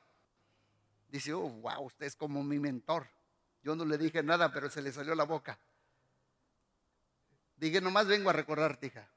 [1.07, 3.07] Dice, oh, wow, usted es como mi mentor.
[3.63, 5.57] Yo no le dije nada, pero se le salió la boca.
[7.55, 9.07] Dije, nomás vengo a recordarte, hija.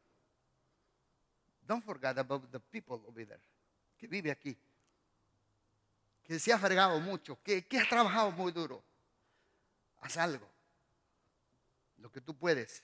[1.67, 3.43] Don't forget about the people over there,
[3.99, 4.57] que vive aquí,
[6.23, 8.85] que se ha fregado mucho, que, que ha trabajado muy duro
[10.01, 10.49] haz algo,
[11.99, 12.83] lo que tú puedes.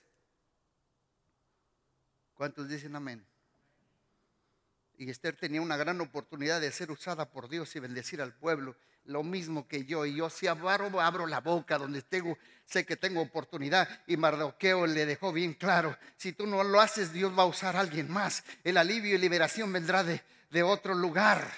[2.35, 3.25] ¿Cuántos dicen amén?
[4.97, 8.77] Y Esther tenía una gran oportunidad de ser usada por Dios y bendecir al pueblo.
[9.07, 10.07] Lo mismo que yo.
[10.07, 13.89] Y yo si abro, abro la boca donde tengo, sé que tengo oportunidad.
[14.07, 17.77] Y Mardoqueo le dejó bien claro, si tú no lo haces, Dios va a usar
[17.77, 18.45] a alguien más.
[18.63, 21.51] El alivio y liberación vendrá de, de otro lugar.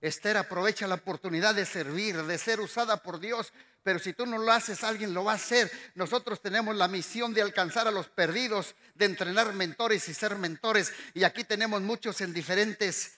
[0.00, 3.52] Esther aprovecha la oportunidad de servir, de ser usada por Dios.
[3.82, 5.70] Pero si tú no lo haces, alguien lo va a hacer.
[5.94, 10.92] Nosotros tenemos la misión de alcanzar a los perdidos, de entrenar mentores y ser mentores.
[11.14, 13.16] Y aquí tenemos muchos en diferentes,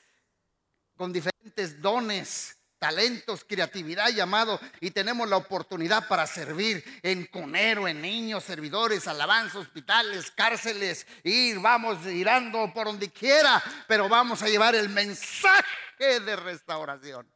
[0.94, 4.60] con diferentes dones, talentos, creatividad llamado.
[4.80, 11.06] Y tenemos la oportunidad para servir en conero, en niños, servidores, alabanza, hospitales, cárceles.
[11.24, 17.26] Ir, vamos girando por donde quiera, pero vamos a llevar el mensaje de restauración.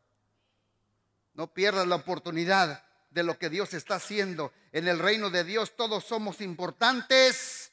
[1.35, 4.53] No pierdas la oportunidad de lo que Dios está haciendo.
[4.73, 7.73] En el reino de Dios todos somos importantes.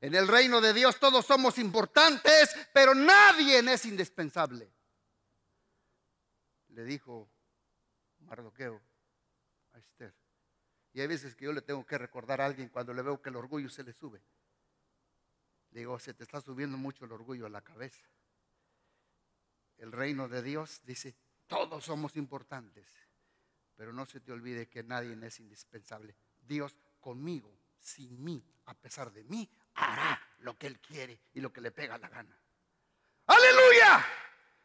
[0.00, 4.68] En el reino de Dios todos somos importantes, pero nadie es indispensable.
[6.72, 7.28] Le dijo
[8.20, 8.80] Mardoqueo
[9.72, 10.14] a Esther.
[10.92, 13.30] Y hay veces que yo le tengo que recordar a alguien cuando le veo que
[13.30, 14.22] el orgullo se le sube.
[15.70, 18.02] Le digo, se te está subiendo mucho el orgullo a la cabeza.
[19.78, 22.86] El reino de Dios dice, todos somos importantes.
[23.74, 26.14] Pero no se te olvide que nadie es indispensable.
[26.40, 31.52] Dios conmigo, sin mí, a pesar de mí, hará lo que Él quiere y lo
[31.52, 32.38] que le pega la gana.
[33.26, 34.06] Aleluya.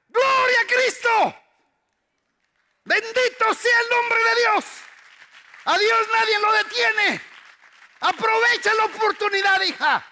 [0.09, 1.46] Gloria a Cristo.
[3.53, 4.65] Sea el nombre de Dios.
[5.65, 7.21] A Dios nadie lo detiene.
[7.99, 10.05] Aprovecha la oportunidad, hija.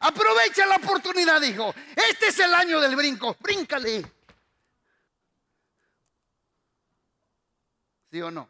[0.00, 1.74] Aprovecha la oportunidad, hijo.
[1.96, 3.36] Este es el año del brinco.
[3.40, 4.04] Bríncale.
[8.10, 8.48] ¿Sí o no?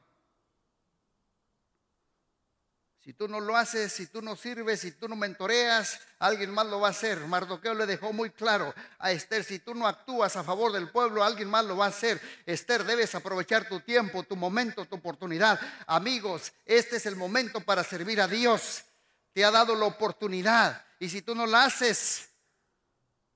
[3.05, 6.67] Si tú no lo haces, si tú no sirves, si tú no mentoreas, alguien más
[6.67, 7.19] lo va a hacer.
[7.27, 11.25] Mardoqueo le dejó muy claro a Esther, si tú no actúas a favor del pueblo,
[11.25, 12.21] alguien más lo va a hacer.
[12.47, 15.59] Esther, debes aprovechar tu tiempo, tu momento, tu oportunidad.
[15.89, 18.85] Amigos, este es el momento para servir a Dios.
[19.33, 20.85] Te ha dado la oportunidad.
[21.01, 22.29] Y si tú no la haces,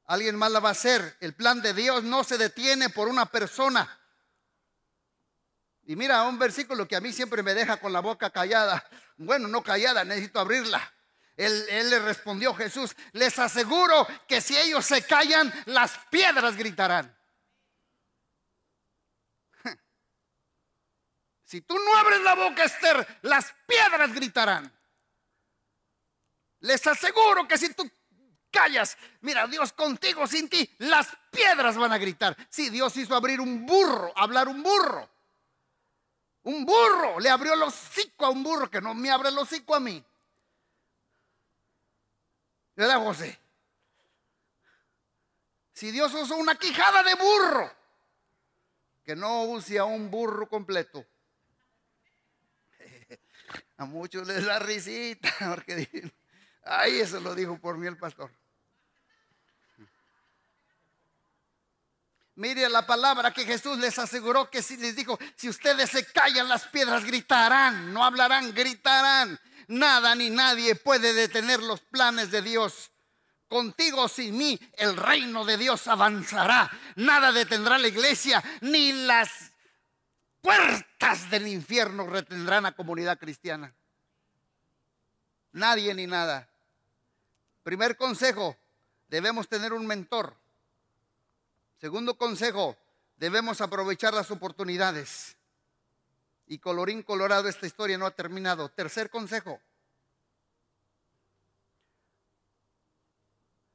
[0.05, 1.17] alguien más la va a hacer.
[1.19, 3.99] El plan de Dios no se detiene por una persona.
[5.89, 8.85] Y mira, un versículo que a mí siempre me deja con la boca callada.
[9.17, 10.93] Bueno, no callada, necesito abrirla.
[11.37, 17.17] Él, le respondió Jesús, les aseguro que si ellos se callan, las piedras gritarán.
[21.45, 24.77] Si tú no abres la boca, Esther, las piedras gritarán.
[26.59, 27.89] Les aseguro que si tú
[28.51, 32.37] callas, mira, Dios contigo, sin ti, las piedras van a gritar.
[32.51, 35.16] Sí, Dios hizo abrir un burro, hablar un burro.
[36.47, 39.75] Un burro le abrió el hocico a un burro que no me abre el hocico
[39.75, 40.05] a mí.
[42.77, 43.37] ¿Verdad, José?
[45.73, 47.73] Si Dios usó una quijada de burro,
[49.05, 51.05] que no use a un burro completo.
[53.79, 56.13] A muchos les da risita, porque
[56.63, 58.31] ay, eso lo dijo por mí el pastor.
[62.37, 66.49] Mire la palabra que Jesús les aseguró que si les dijo, si ustedes se callan
[66.49, 69.41] las piedras gritarán, no hablarán, gritarán.
[69.69, 72.91] Nada ni nadie puede detener los planes de Dios.
[73.49, 76.71] Contigo sin mí el reino de Dios avanzará.
[76.97, 79.31] Nada detendrá la iglesia, ni las
[80.43, 83.75] puertas del infierno retendrán a comunidad cristiana.
[85.53, 86.51] Nadie ni nada.
[87.63, 88.59] Primer consejo,
[89.09, 90.37] debemos tener un mentor.
[91.79, 92.77] Segundo consejo,
[93.17, 95.37] debemos aprovechar las oportunidades.
[96.47, 98.69] Y colorín colorado, esta historia no ha terminado.
[98.71, 99.61] Tercer consejo,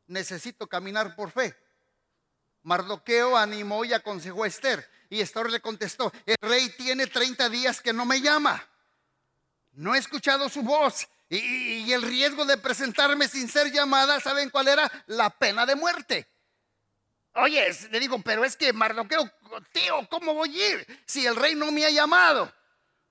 [0.07, 1.55] necesito caminar por fe.
[2.63, 4.87] Mardoqueo animó y aconsejó a Esther.
[5.09, 8.65] Y Esther le contestó, el rey tiene 30 días que no me llama.
[9.73, 11.07] No he escuchado su voz.
[11.29, 14.89] Y, y el riesgo de presentarme sin ser llamada, ¿saben cuál era?
[15.07, 16.30] La pena de muerte.
[17.33, 19.29] Oye, le digo, pero es que Mardoqueo,
[19.71, 22.53] tío, ¿cómo voy a ir si el rey no me ha llamado?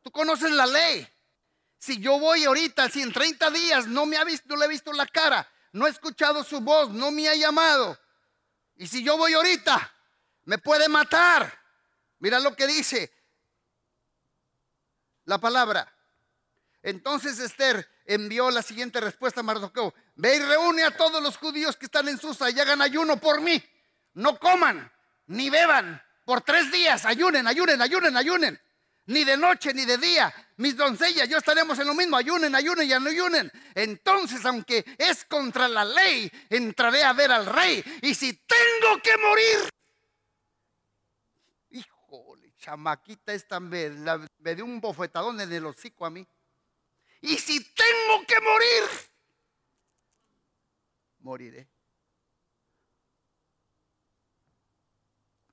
[0.02, 1.08] Tú conoces la ley.
[1.78, 4.68] Si yo voy ahorita, si en 30 días no me ha visto, no le he
[4.68, 7.98] visto la cara, no he escuchado su voz, no me ha llamado.
[8.76, 9.90] Y si yo voy ahorita,
[10.44, 11.58] me puede matar.
[12.18, 13.10] Mira lo que dice
[15.24, 15.90] la palabra.
[16.82, 19.94] Entonces Esther envió la siguiente respuesta a Mardoqueo.
[20.16, 23.40] Ve y reúne a todos los judíos que están en Susa y hagan ayuno por
[23.40, 23.62] mí
[24.14, 24.90] no coman
[25.26, 28.60] ni beban por tres días, ayunen, ayunen, ayunen, ayunen.
[29.06, 30.32] Ni de noche ni de día.
[30.58, 33.50] mis doncellas, yo estaremos en lo mismo, ayunen, ayunen y ayunen.
[33.74, 37.82] Entonces, aunque es contra la ley, entraré a ver al rey.
[38.02, 39.70] Y si tengo que morir,
[41.70, 43.90] híjole, chamaquita esta me,
[44.38, 46.24] me dio un bofetadón en el hocico a mí.
[47.22, 48.82] Y si tengo que morir,
[51.18, 51.68] moriré.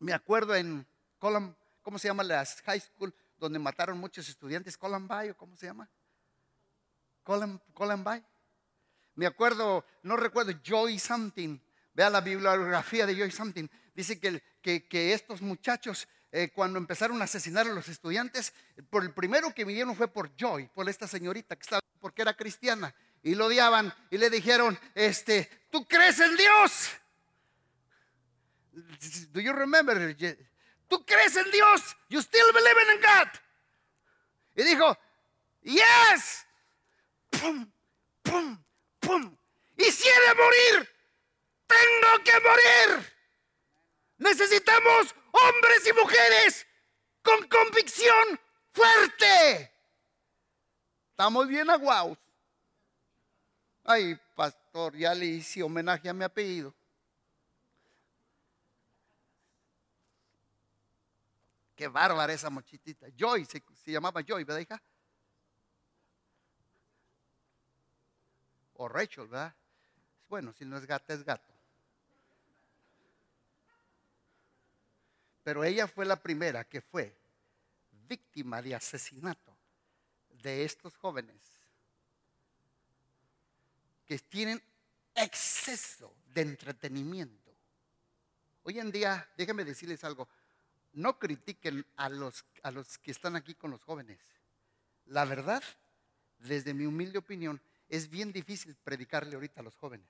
[0.07, 3.13] Me acuerdo en Colum, ¿cómo se llama las high school?
[3.37, 5.89] Donde mataron muchos estudiantes, Columbine, ¿cómo se llama?
[7.23, 8.23] Colum, Columbine.
[9.15, 11.59] Me acuerdo, no recuerdo, Joy Something.
[11.93, 13.67] Vea la bibliografía de Joy Something.
[13.93, 18.53] Dice que, que, estos muchachos, eh, cuando empezaron a asesinar a los estudiantes,
[18.89, 22.33] por el primero que vinieron fue por Joy, por esta señorita que estaba, porque era
[22.33, 22.95] cristiana.
[23.23, 26.91] Y lo odiaban y le dijeron, este, ¿tú crees en Dios?
[29.31, 30.15] Do you remember?
[30.87, 31.95] ¿Tú crees en Dios?
[32.09, 33.27] You still believe in God.
[34.55, 34.97] Y dijo,
[35.63, 36.45] yes.
[37.29, 37.71] Pum,
[38.23, 38.63] pum,
[38.99, 39.37] pum.
[39.77, 39.83] Y
[40.35, 40.89] morir,
[41.67, 43.13] tengo que morir.
[44.17, 46.67] Necesitamos hombres y mujeres
[47.21, 48.39] con convicción
[48.71, 49.71] fuerte.
[51.11, 52.17] Estamos bien aguados.
[53.83, 56.73] Ay, pastor, ya le hice homenaje a mi apellido.
[61.77, 63.07] Qué bárbara esa mochitita.
[63.15, 64.81] Joy, se, llamaba Joy, ¿verdad, hija?
[68.73, 69.55] O Rachel, ¿verdad?
[70.27, 71.53] Bueno, si no es gata, es gato.
[75.43, 77.15] Pero ella fue la primera que fue
[78.07, 79.55] víctima de asesinato
[80.29, 81.39] de estos jóvenes
[84.03, 84.59] que tienen
[85.13, 87.55] exceso de entretenimiento.
[88.63, 90.27] Hoy en día, déjenme decirles algo,
[90.97, 94.19] no critiquen a los, a los que están aquí con los jóvenes.
[95.05, 95.63] La verdad,
[96.39, 100.09] desde mi humilde opinión, es bien difícil predicarle ahorita a los jóvenes.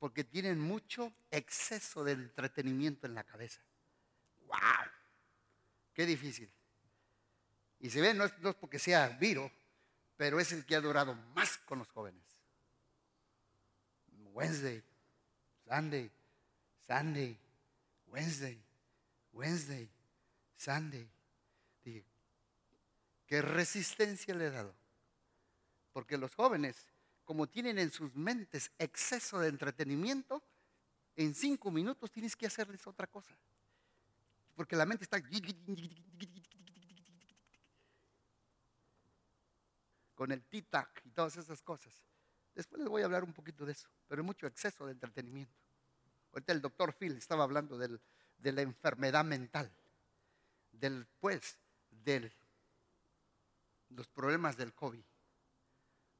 [0.00, 3.60] Porque tienen mucho exceso de entretenimiento en la cabeza.
[4.46, 4.90] ¡Wow!
[5.94, 6.52] Qué difícil.
[7.78, 9.52] Y se ve, no es, no es porque sea Viro,
[10.16, 12.24] pero es el que ha durado más con los jóvenes.
[14.32, 14.82] Wednesday,
[15.64, 16.10] Sunday,
[16.88, 17.38] Sunday,
[18.08, 18.67] Wednesday.
[19.38, 19.88] Wednesday,
[20.56, 21.08] Sunday.
[21.84, 22.04] Dije,
[23.24, 24.74] ¿qué resistencia le he dado?
[25.92, 26.88] Porque los jóvenes,
[27.24, 30.42] como tienen en sus mentes exceso de entretenimiento,
[31.14, 33.32] en cinco minutos tienes que hacerles otra cosa.
[34.56, 35.22] Porque la mente está
[40.16, 41.94] con el tic-tac y todas esas cosas.
[42.56, 45.54] Después les voy a hablar un poquito de eso, pero hay mucho exceso de entretenimiento.
[46.32, 48.00] Ahorita el doctor Phil estaba hablando del,
[48.38, 49.70] de la enfermedad mental,
[50.72, 51.58] del pues,
[51.90, 52.32] de
[53.90, 55.02] los problemas del COVID.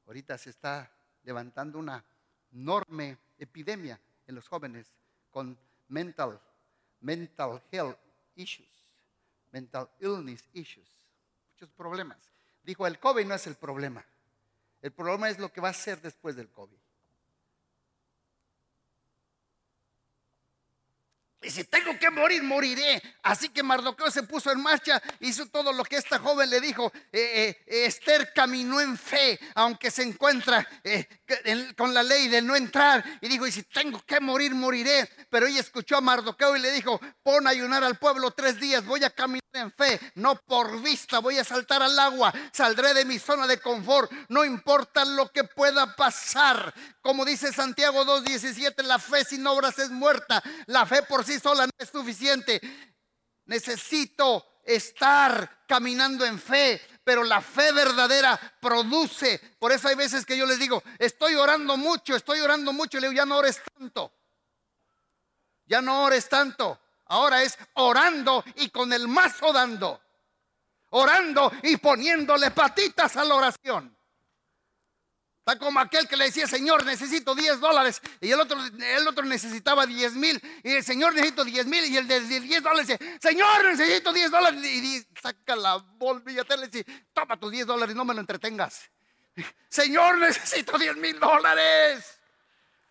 [0.05, 0.91] Ahorita se está
[1.23, 2.03] levantando una
[2.51, 4.91] enorme epidemia en los jóvenes
[5.29, 6.39] con mental,
[7.01, 7.97] mental health
[8.35, 8.67] issues,
[9.51, 10.89] mental illness issues,
[11.53, 12.17] muchos problemas.
[12.63, 14.05] Dijo, el COVID no es el problema,
[14.81, 16.77] el problema es lo que va a ser después del COVID.
[21.49, 23.01] Y si tengo que morir, moriré.
[23.23, 26.91] Así que Mardoqueo se puso en marcha, hizo todo lo que esta joven le dijo.
[27.11, 31.07] Eh, eh, Esther caminó en fe, aunque se encuentra eh,
[31.75, 33.03] con la ley de no entrar.
[33.19, 35.09] Y dijo, y si tengo que morir, moriré.
[35.31, 38.85] Pero ella escuchó a Mardoqueo y le dijo, pon a ayunar al pueblo tres días,
[38.85, 43.05] voy a caminar en fe, no por vista, voy a saltar al agua, saldré de
[43.05, 46.73] mi zona de confort, no importa lo que pueda pasar.
[47.01, 51.65] Como dice Santiago 2.17, la fe sin obras es muerta, la fe por sí sola
[51.65, 52.61] no es suficiente.
[53.45, 59.39] Necesito estar caminando en fe, pero la fe verdadera produce.
[59.57, 63.01] Por eso hay veces que yo les digo, estoy orando mucho, estoy orando mucho, y
[63.01, 64.13] le digo, ya no ores tanto.
[65.65, 66.79] Ya no ores tanto.
[67.09, 70.01] Ahora es orando y con el mazo dando.
[70.91, 73.95] Orando y poniéndole patitas a la oración.
[75.39, 77.99] Está como aquel que le decía, Señor, necesito 10 dólares.
[78.21, 80.39] Y el otro, el otro necesitaba 10 mil.
[80.63, 81.85] Y el Señor, necesito 10 mil.
[81.85, 84.63] Y el de 10 dólares dice, Señor, necesito 10 dólares.
[84.63, 88.91] Y, saca la bolvilla y dice, toma tus 10 dólares, no me lo entretengas.
[89.69, 92.19] Señor, necesito 10 mil dólares.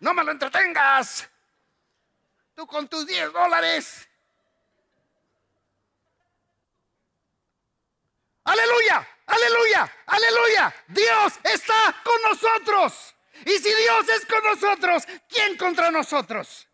[0.00, 1.28] No me lo entretengas.
[2.56, 4.07] Tú con tus 10 dólares.
[8.48, 10.74] Aleluya, aleluya, aleluya.
[10.88, 13.14] Dios está con nosotros.
[13.44, 16.66] Y si Dios es con nosotros, ¿quién contra nosotros?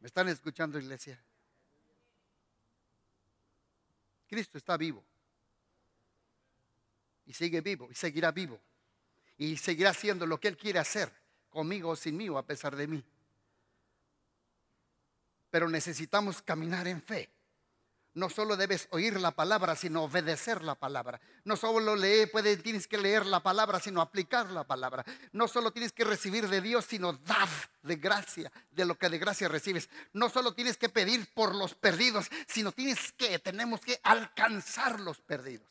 [0.00, 1.20] ¿Me están escuchando, iglesia?
[4.28, 5.04] Cristo está vivo.
[7.28, 8.58] y sigue vivo y seguirá vivo
[9.36, 11.12] y seguirá haciendo lo que Él quiere hacer
[11.50, 13.04] conmigo o sin mí o a pesar de mí.
[15.50, 17.28] Pero necesitamos caminar en fe.
[18.18, 21.20] No solo debes oír la palabra, sino obedecer la palabra.
[21.44, 25.04] No solo leer, puedes, tienes que leer la palabra, sino aplicar la palabra.
[25.30, 27.48] No solo tienes que recibir de Dios, sino dar
[27.80, 29.88] de gracia, de lo que de gracia recibes.
[30.12, 35.20] No solo tienes que pedir por los perdidos, sino tienes que, tenemos que alcanzar los
[35.20, 35.70] perdidos.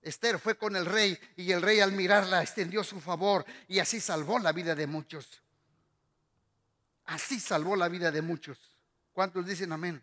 [0.00, 4.00] Esther fue con el rey y el rey al mirarla extendió su favor y así
[4.00, 5.42] salvó la vida de muchos.
[7.04, 8.58] Así salvó la vida de muchos.
[9.12, 10.02] ¿Cuántos dicen amén?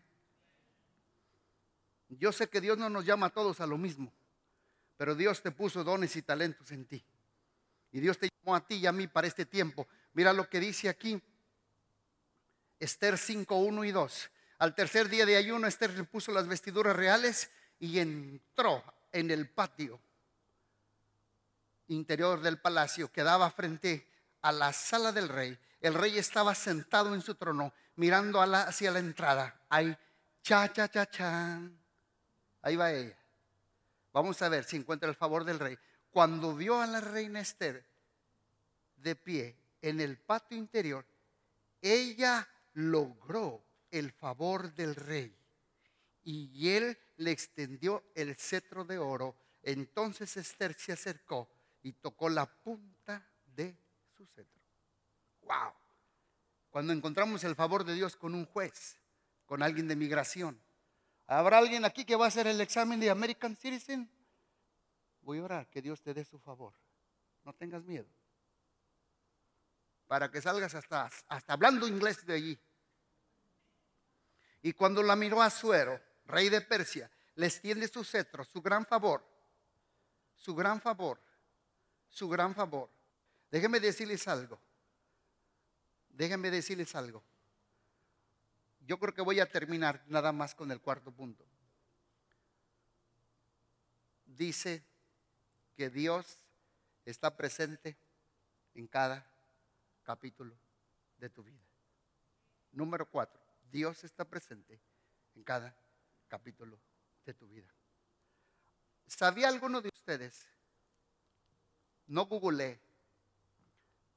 [2.10, 4.12] Yo sé que Dios no nos llama a todos a lo mismo,
[4.98, 7.04] pero Dios te puso dones y talentos en ti.
[7.92, 9.88] Y Dios te llamó a ti y a mí para este tiempo.
[10.14, 11.22] Mira lo que dice aquí
[12.80, 14.30] Esther 5, 1 y 2.
[14.60, 17.50] Al tercer día de ayuno, Esther puso las vestiduras reales
[17.80, 20.00] y entró en el patio
[21.88, 24.08] interior del palacio que daba frente
[24.42, 25.58] a la sala del rey.
[25.82, 29.62] El rey estaba sentado en su trono mirando hacia la entrada.
[29.70, 29.96] Ahí,
[30.42, 31.62] cha, cha, cha, cha.
[32.62, 33.18] Ahí va ella.
[34.12, 35.78] Vamos a ver si encuentra el favor del rey.
[36.12, 37.86] Cuando vio a la reina Esther
[38.98, 41.06] de pie en el patio interior,
[41.82, 45.36] ella logró el favor del rey
[46.24, 49.36] y él le extendió el cetro de oro.
[49.64, 51.50] Entonces Esther se acercó
[51.84, 53.76] y tocó la punta de
[54.16, 54.62] su cetro.
[55.44, 55.74] ¡Wow!
[56.70, 58.98] Cuando encontramos el favor de Dios con un juez,
[59.46, 60.60] con alguien de migración,
[61.38, 64.10] ¿habrá alguien aquí que va a hacer el examen de American Citizen?
[65.22, 66.74] Voy a orar que Dios te dé su favor.
[67.44, 68.08] No tengas miedo.
[70.08, 72.60] Para que salgas hasta, hasta hablando inglés de allí.
[74.62, 78.86] Y cuando la miró a Suero, rey de Persia, le extiende su cetro, su gran
[78.86, 79.24] favor,
[80.36, 81.22] su gran favor,
[82.10, 82.90] su gran favor.
[83.50, 84.60] Déjenme decirles algo.
[86.10, 87.24] Déjenme decirles algo.
[88.90, 91.46] Yo creo que voy a terminar nada más con el cuarto punto.
[94.26, 94.84] Dice
[95.78, 96.40] que Dios
[97.06, 97.96] está presente
[98.74, 99.24] en cada
[100.02, 100.56] capítulo
[101.20, 101.62] de tu vida.
[102.72, 103.40] Número cuatro,
[103.72, 104.82] Dios está presente
[105.36, 105.76] en cada
[106.28, 106.80] capítulo
[107.28, 107.68] de tu vida.
[109.06, 110.48] ¿Sabía alguno de ustedes?
[112.08, 112.80] No googleé.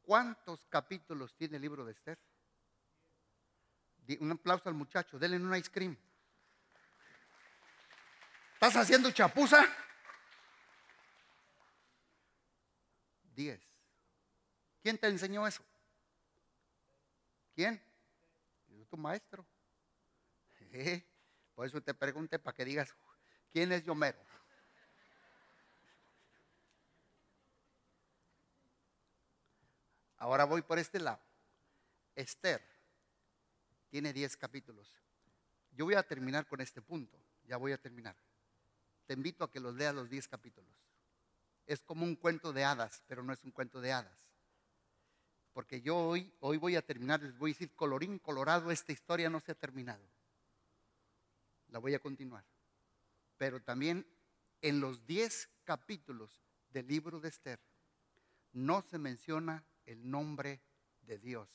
[0.00, 2.18] ¿Cuántos capítulos tiene el libro de Esther?
[4.20, 5.96] Un aplauso al muchacho, denle un ice cream.
[8.54, 9.64] ¿Estás haciendo chapuza?
[13.34, 13.60] Diez.
[14.82, 15.64] ¿Quién te enseñó eso?
[17.54, 17.82] ¿Quién?
[18.90, 19.46] Tu maestro.
[21.54, 22.94] Por eso te pregunté para que digas,
[23.50, 24.18] ¿quién es Yomero?
[30.18, 31.20] Ahora voy por este lado.
[32.14, 32.71] Esther
[33.92, 34.90] tiene 10 capítulos.
[35.70, 37.16] Yo voy a terminar con este punto.
[37.46, 38.16] Ya voy a terminar.
[39.06, 40.74] Te invito a que los leas los 10 capítulos.
[41.64, 44.18] Es como un cuento de hadas, pero no es un cuento de hadas.
[45.52, 49.30] Porque yo hoy, hoy voy a terminar, les voy a decir, colorín colorado, esta historia
[49.30, 50.02] no se ha terminado
[51.72, 52.44] la voy a continuar.
[53.38, 54.06] Pero también
[54.60, 56.40] en los 10 capítulos
[56.70, 57.58] del libro de Esther
[58.52, 60.60] no se menciona el nombre
[61.00, 61.48] de Dios.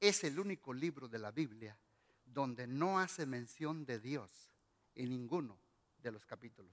[0.00, 1.76] Es el único libro de la Biblia
[2.24, 4.30] donde no hace mención de Dios
[4.94, 5.58] en ninguno
[5.98, 6.72] de los capítulos.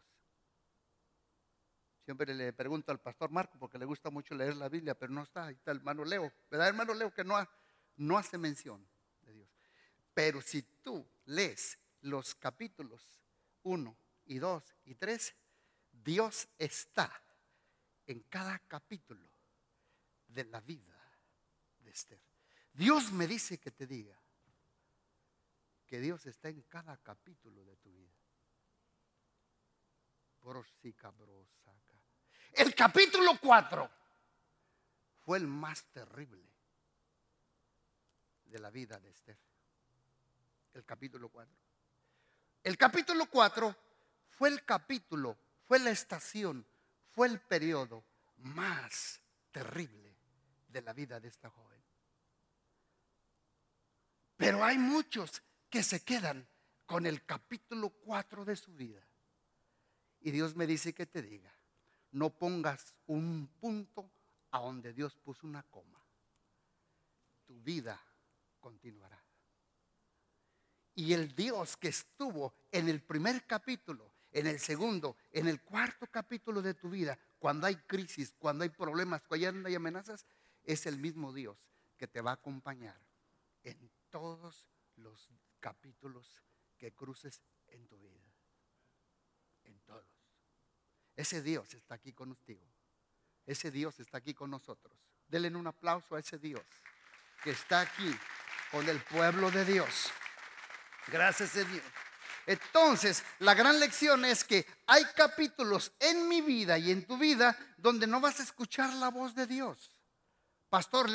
[2.03, 5.23] Siempre le pregunto al pastor Marco porque le gusta mucho leer la Biblia, pero no
[5.23, 5.45] está.
[5.45, 6.31] Ahí está el hermano Leo.
[6.51, 7.11] ¿Verdad, hermano Leo?
[7.11, 7.35] Que no,
[7.97, 8.87] no hace mención
[9.21, 9.49] de Dios.
[10.13, 13.19] Pero si tú lees los capítulos
[13.63, 15.35] 1 y 2 y 3,
[15.91, 17.11] Dios está
[18.05, 19.27] en cada capítulo
[20.27, 20.94] de la vida.
[22.75, 24.19] Dios me dice que te diga
[25.87, 28.11] que Dios está en cada capítulo de tu vida.
[32.53, 33.89] El capítulo 4
[35.23, 36.43] fue el más terrible
[38.45, 39.37] de la vida de Esther.
[40.73, 41.55] El capítulo 4.
[42.63, 43.75] El capítulo 4
[44.29, 46.65] fue el capítulo, fue la estación,
[47.09, 48.03] fue el periodo
[48.37, 49.21] más
[49.51, 50.15] terrible
[50.67, 51.74] de la vida de esta joven.
[54.37, 56.47] Pero hay muchos que se quedan
[56.85, 59.05] con el capítulo 4 de su vida.
[60.21, 61.53] Y Dios me dice que te diga,
[62.11, 64.09] no pongas un punto
[64.51, 66.01] a donde Dios puso una coma.
[67.45, 68.01] Tu vida
[68.59, 69.21] continuará.
[70.95, 76.07] Y el Dios que estuvo en el primer capítulo, en el segundo, en el cuarto
[76.07, 80.25] capítulo de tu vida, cuando hay crisis, cuando hay problemas, cuando hay amenazas,
[80.63, 81.57] es el mismo Dios
[81.97, 82.99] que te va a acompañar
[83.63, 83.77] en
[84.15, 86.41] todos los capítulos
[86.77, 88.23] que cruces en tu vida.
[89.65, 90.07] En todos.
[91.17, 92.65] Ese Dios está aquí contigo.
[93.45, 94.97] Ese Dios está aquí con nosotros.
[95.27, 96.63] Denle un aplauso a ese Dios
[97.43, 98.09] que está aquí
[98.71, 100.09] con el pueblo de Dios.
[101.07, 101.83] Gracias a Dios.
[102.45, 107.57] Entonces, la gran lección es que hay capítulos en mi vida y en tu vida
[107.75, 109.93] donde no vas a escuchar la voz de Dios.
[110.69, 111.09] Pastor,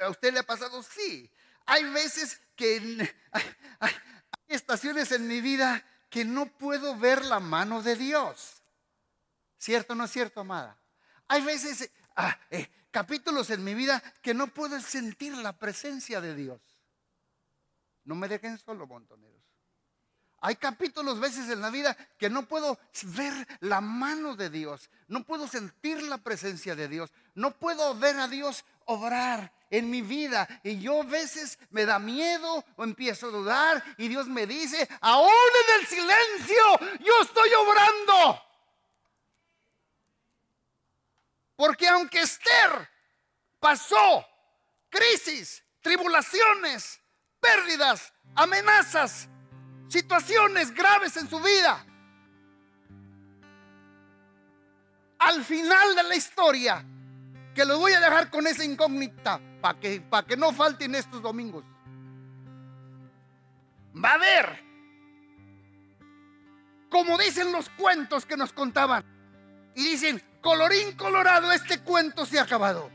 [0.00, 0.80] ¿a usted le ha pasado?
[0.84, 1.28] Sí.
[1.66, 3.12] Hay veces que
[3.80, 3.92] hay,
[4.48, 8.62] estaciones en mi vida que no puedo ver la mano de Dios.
[9.58, 10.78] ¿Cierto o no es cierto, amada?
[11.28, 16.34] Hay veces, ah, eh, capítulos en mi vida que no puedo sentir la presencia de
[16.34, 16.60] Dios.
[18.04, 19.34] No me dejen solo, montoneros.
[20.46, 22.78] Hay capítulos, veces en la vida que no puedo
[23.16, 28.20] ver la mano de Dios, no puedo sentir la presencia de Dios, no puedo ver
[28.20, 30.48] a Dios obrar en mi vida.
[30.62, 34.88] Y yo a veces me da miedo o empiezo a dudar y Dios me dice,
[35.00, 36.62] aún en el silencio,
[37.00, 38.42] yo estoy obrando.
[41.56, 42.88] Porque aunque Esther
[43.58, 44.26] pasó
[44.90, 47.00] crisis, tribulaciones,
[47.40, 49.28] pérdidas, amenazas,
[49.88, 51.84] situaciones graves en su vida.
[55.18, 56.84] Al final de la historia,
[57.54, 61.22] que lo voy a dejar con esa incógnita para que, para que no falten estos
[61.22, 61.64] domingos.
[63.96, 64.62] Va a haber,
[66.90, 69.02] como dicen los cuentos que nos contaban,
[69.74, 72.90] y dicen, colorín colorado, este cuento se ha acabado.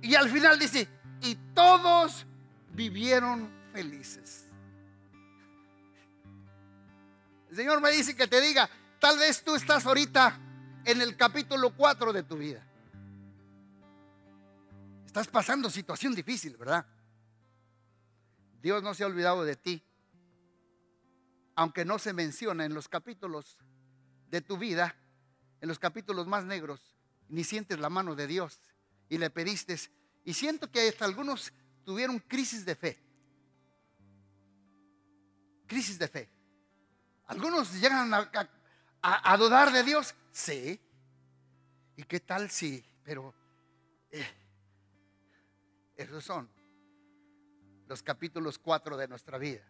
[0.00, 0.88] Y al final dice,
[1.20, 2.24] y todos
[2.70, 4.48] vivieron felices.
[7.50, 10.38] El Señor me dice que te diga, tal vez tú estás ahorita
[10.86, 12.66] en el capítulo 4 de tu vida.
[15.14, 16.84] Estás pasando situación difícil, ¿verdad?
[18.60, 19.80] Dios no se ha olvidado de ti.
[21.54, 23.56] Aunque no se menciona en los capítulos
[24.28, 24.96] de tu vida,
[25.60, 26.96] en los capítulos más negros,
[27.28, 28.58] ni sientes la mano de Dios
[29.08, 29.78] y le pediste.
[30.24, 31.52] Y siento que hasta algunos
[31.84, 32.98] tuvieron crisis de fe.
[35.68, 36.28] Crisis de fe.
[37.26, 40.12] Algunos llegan a, dudar de Dios.
[40.32, 40.80] Sí.
[41.94, 42.84] ¿Y qué tal si?
[43.04, 43.32] Pero
[44.10, 44.43] eh,
[45.96, 46.48] esos son
[47.86, 49.62] los capítulos 4 de nuestra vida.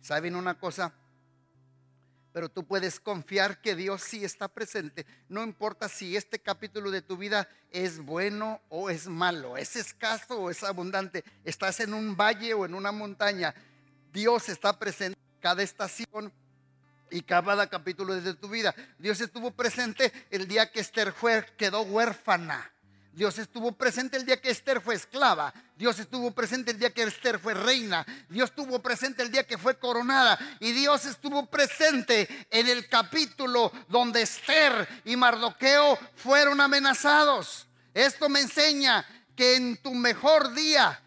[0.00, 0.92] ¿Saben una cosa?
[2.32, 5.06] Pero tú puedes confiar que Dios sí está presente.
[5.28, 10.38] No importa si este capítulo de tu vida es bueno o es malo, es escaso
[10.38, 11.24] o es abundante.
[11.44, 13.54] Estás en un valle o en una montaña.
[14.12, 16.32] Dios está presente cada estación
[17.10, 18.74] y cada capítulo de tu vida.
[18.98, 22.70] Dios estuvo presente el día que Esther fue, quedó huérfana.
[23.16, 25.50] Dios estuvo presente el día que Esther fue esclava.
[25.74, 28.04] Dios estuvo presente el día que Esther fue reina.
[28.28, 30.38] Dios estuvo presente el día que fue coronada.
[30.60, 37.66] Y Dios estuvo presente en el capítulo donde Esther y Mardoqueo fueron amenazados.
[37.94, 41.02] Esto me enseña que en tu mejor día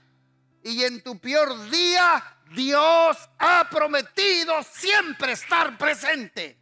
[0.64, 2.24] y en tu peor día
[2.56, 6.58] Dios ha prometido siempre estar presente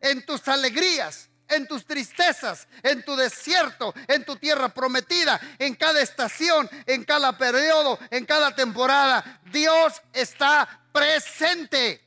[0.00, 6.00] en tus alegrías, en tus tristezas, en tu desierto, en tu tierra prometida, en cada
[6.00, 9.40] estación, en cada periodo, en cada temporada.
[9.52, 12.05] Dios está presente.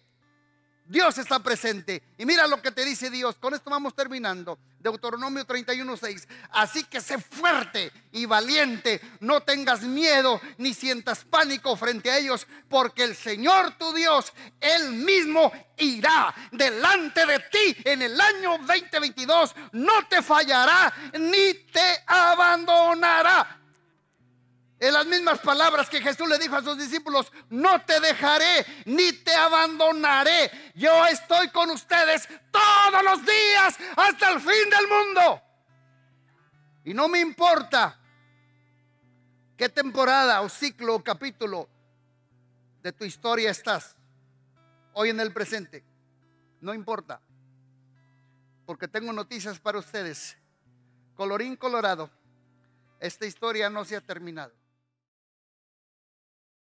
[0.89, 2.01] Dios está presente.
[2.17, 3.35] Y mira lo que te dice Dios.
[3.35, 4.57] Con esto vamos terminando.
[4.79, 6.27] Deuteronomio 31:6.
[6.49, 8.99] Así que sé fuerte y valiente.
[9.19, 14.93] No tengas miedo ni sientas pánico frente a ellos, porque el Señor tu Dios, Él
[14.93, 19.53] mismo irá delante de ti en el año 2022.
[19.73, 23.59] No te fallará ni te abandonará.
[24.79, 29.11] En las mismas palabras que Jesús le dijo a sus discípulos, no te dejaré ni
[29.11, 30.71] te abandonaré.
[30.73, 35.41] Yo estoy con ustedes todos los días hasta el fin del mundo.
[36.85, 37.99] Y no me importa
[39.57, 41.67] qué temporada o ciclo o capítulo
[42.81, 43.97] de tu historia estás
[44.93, 45.83] hoy en el presente.
[46.61, 47.21] No importa.
[48.65, 50.37] Porque tengo noticias para ustedes.
[51.15, 52.09] Colorín colorado,
[53.01, 54.58] esta historia no se ha terminado.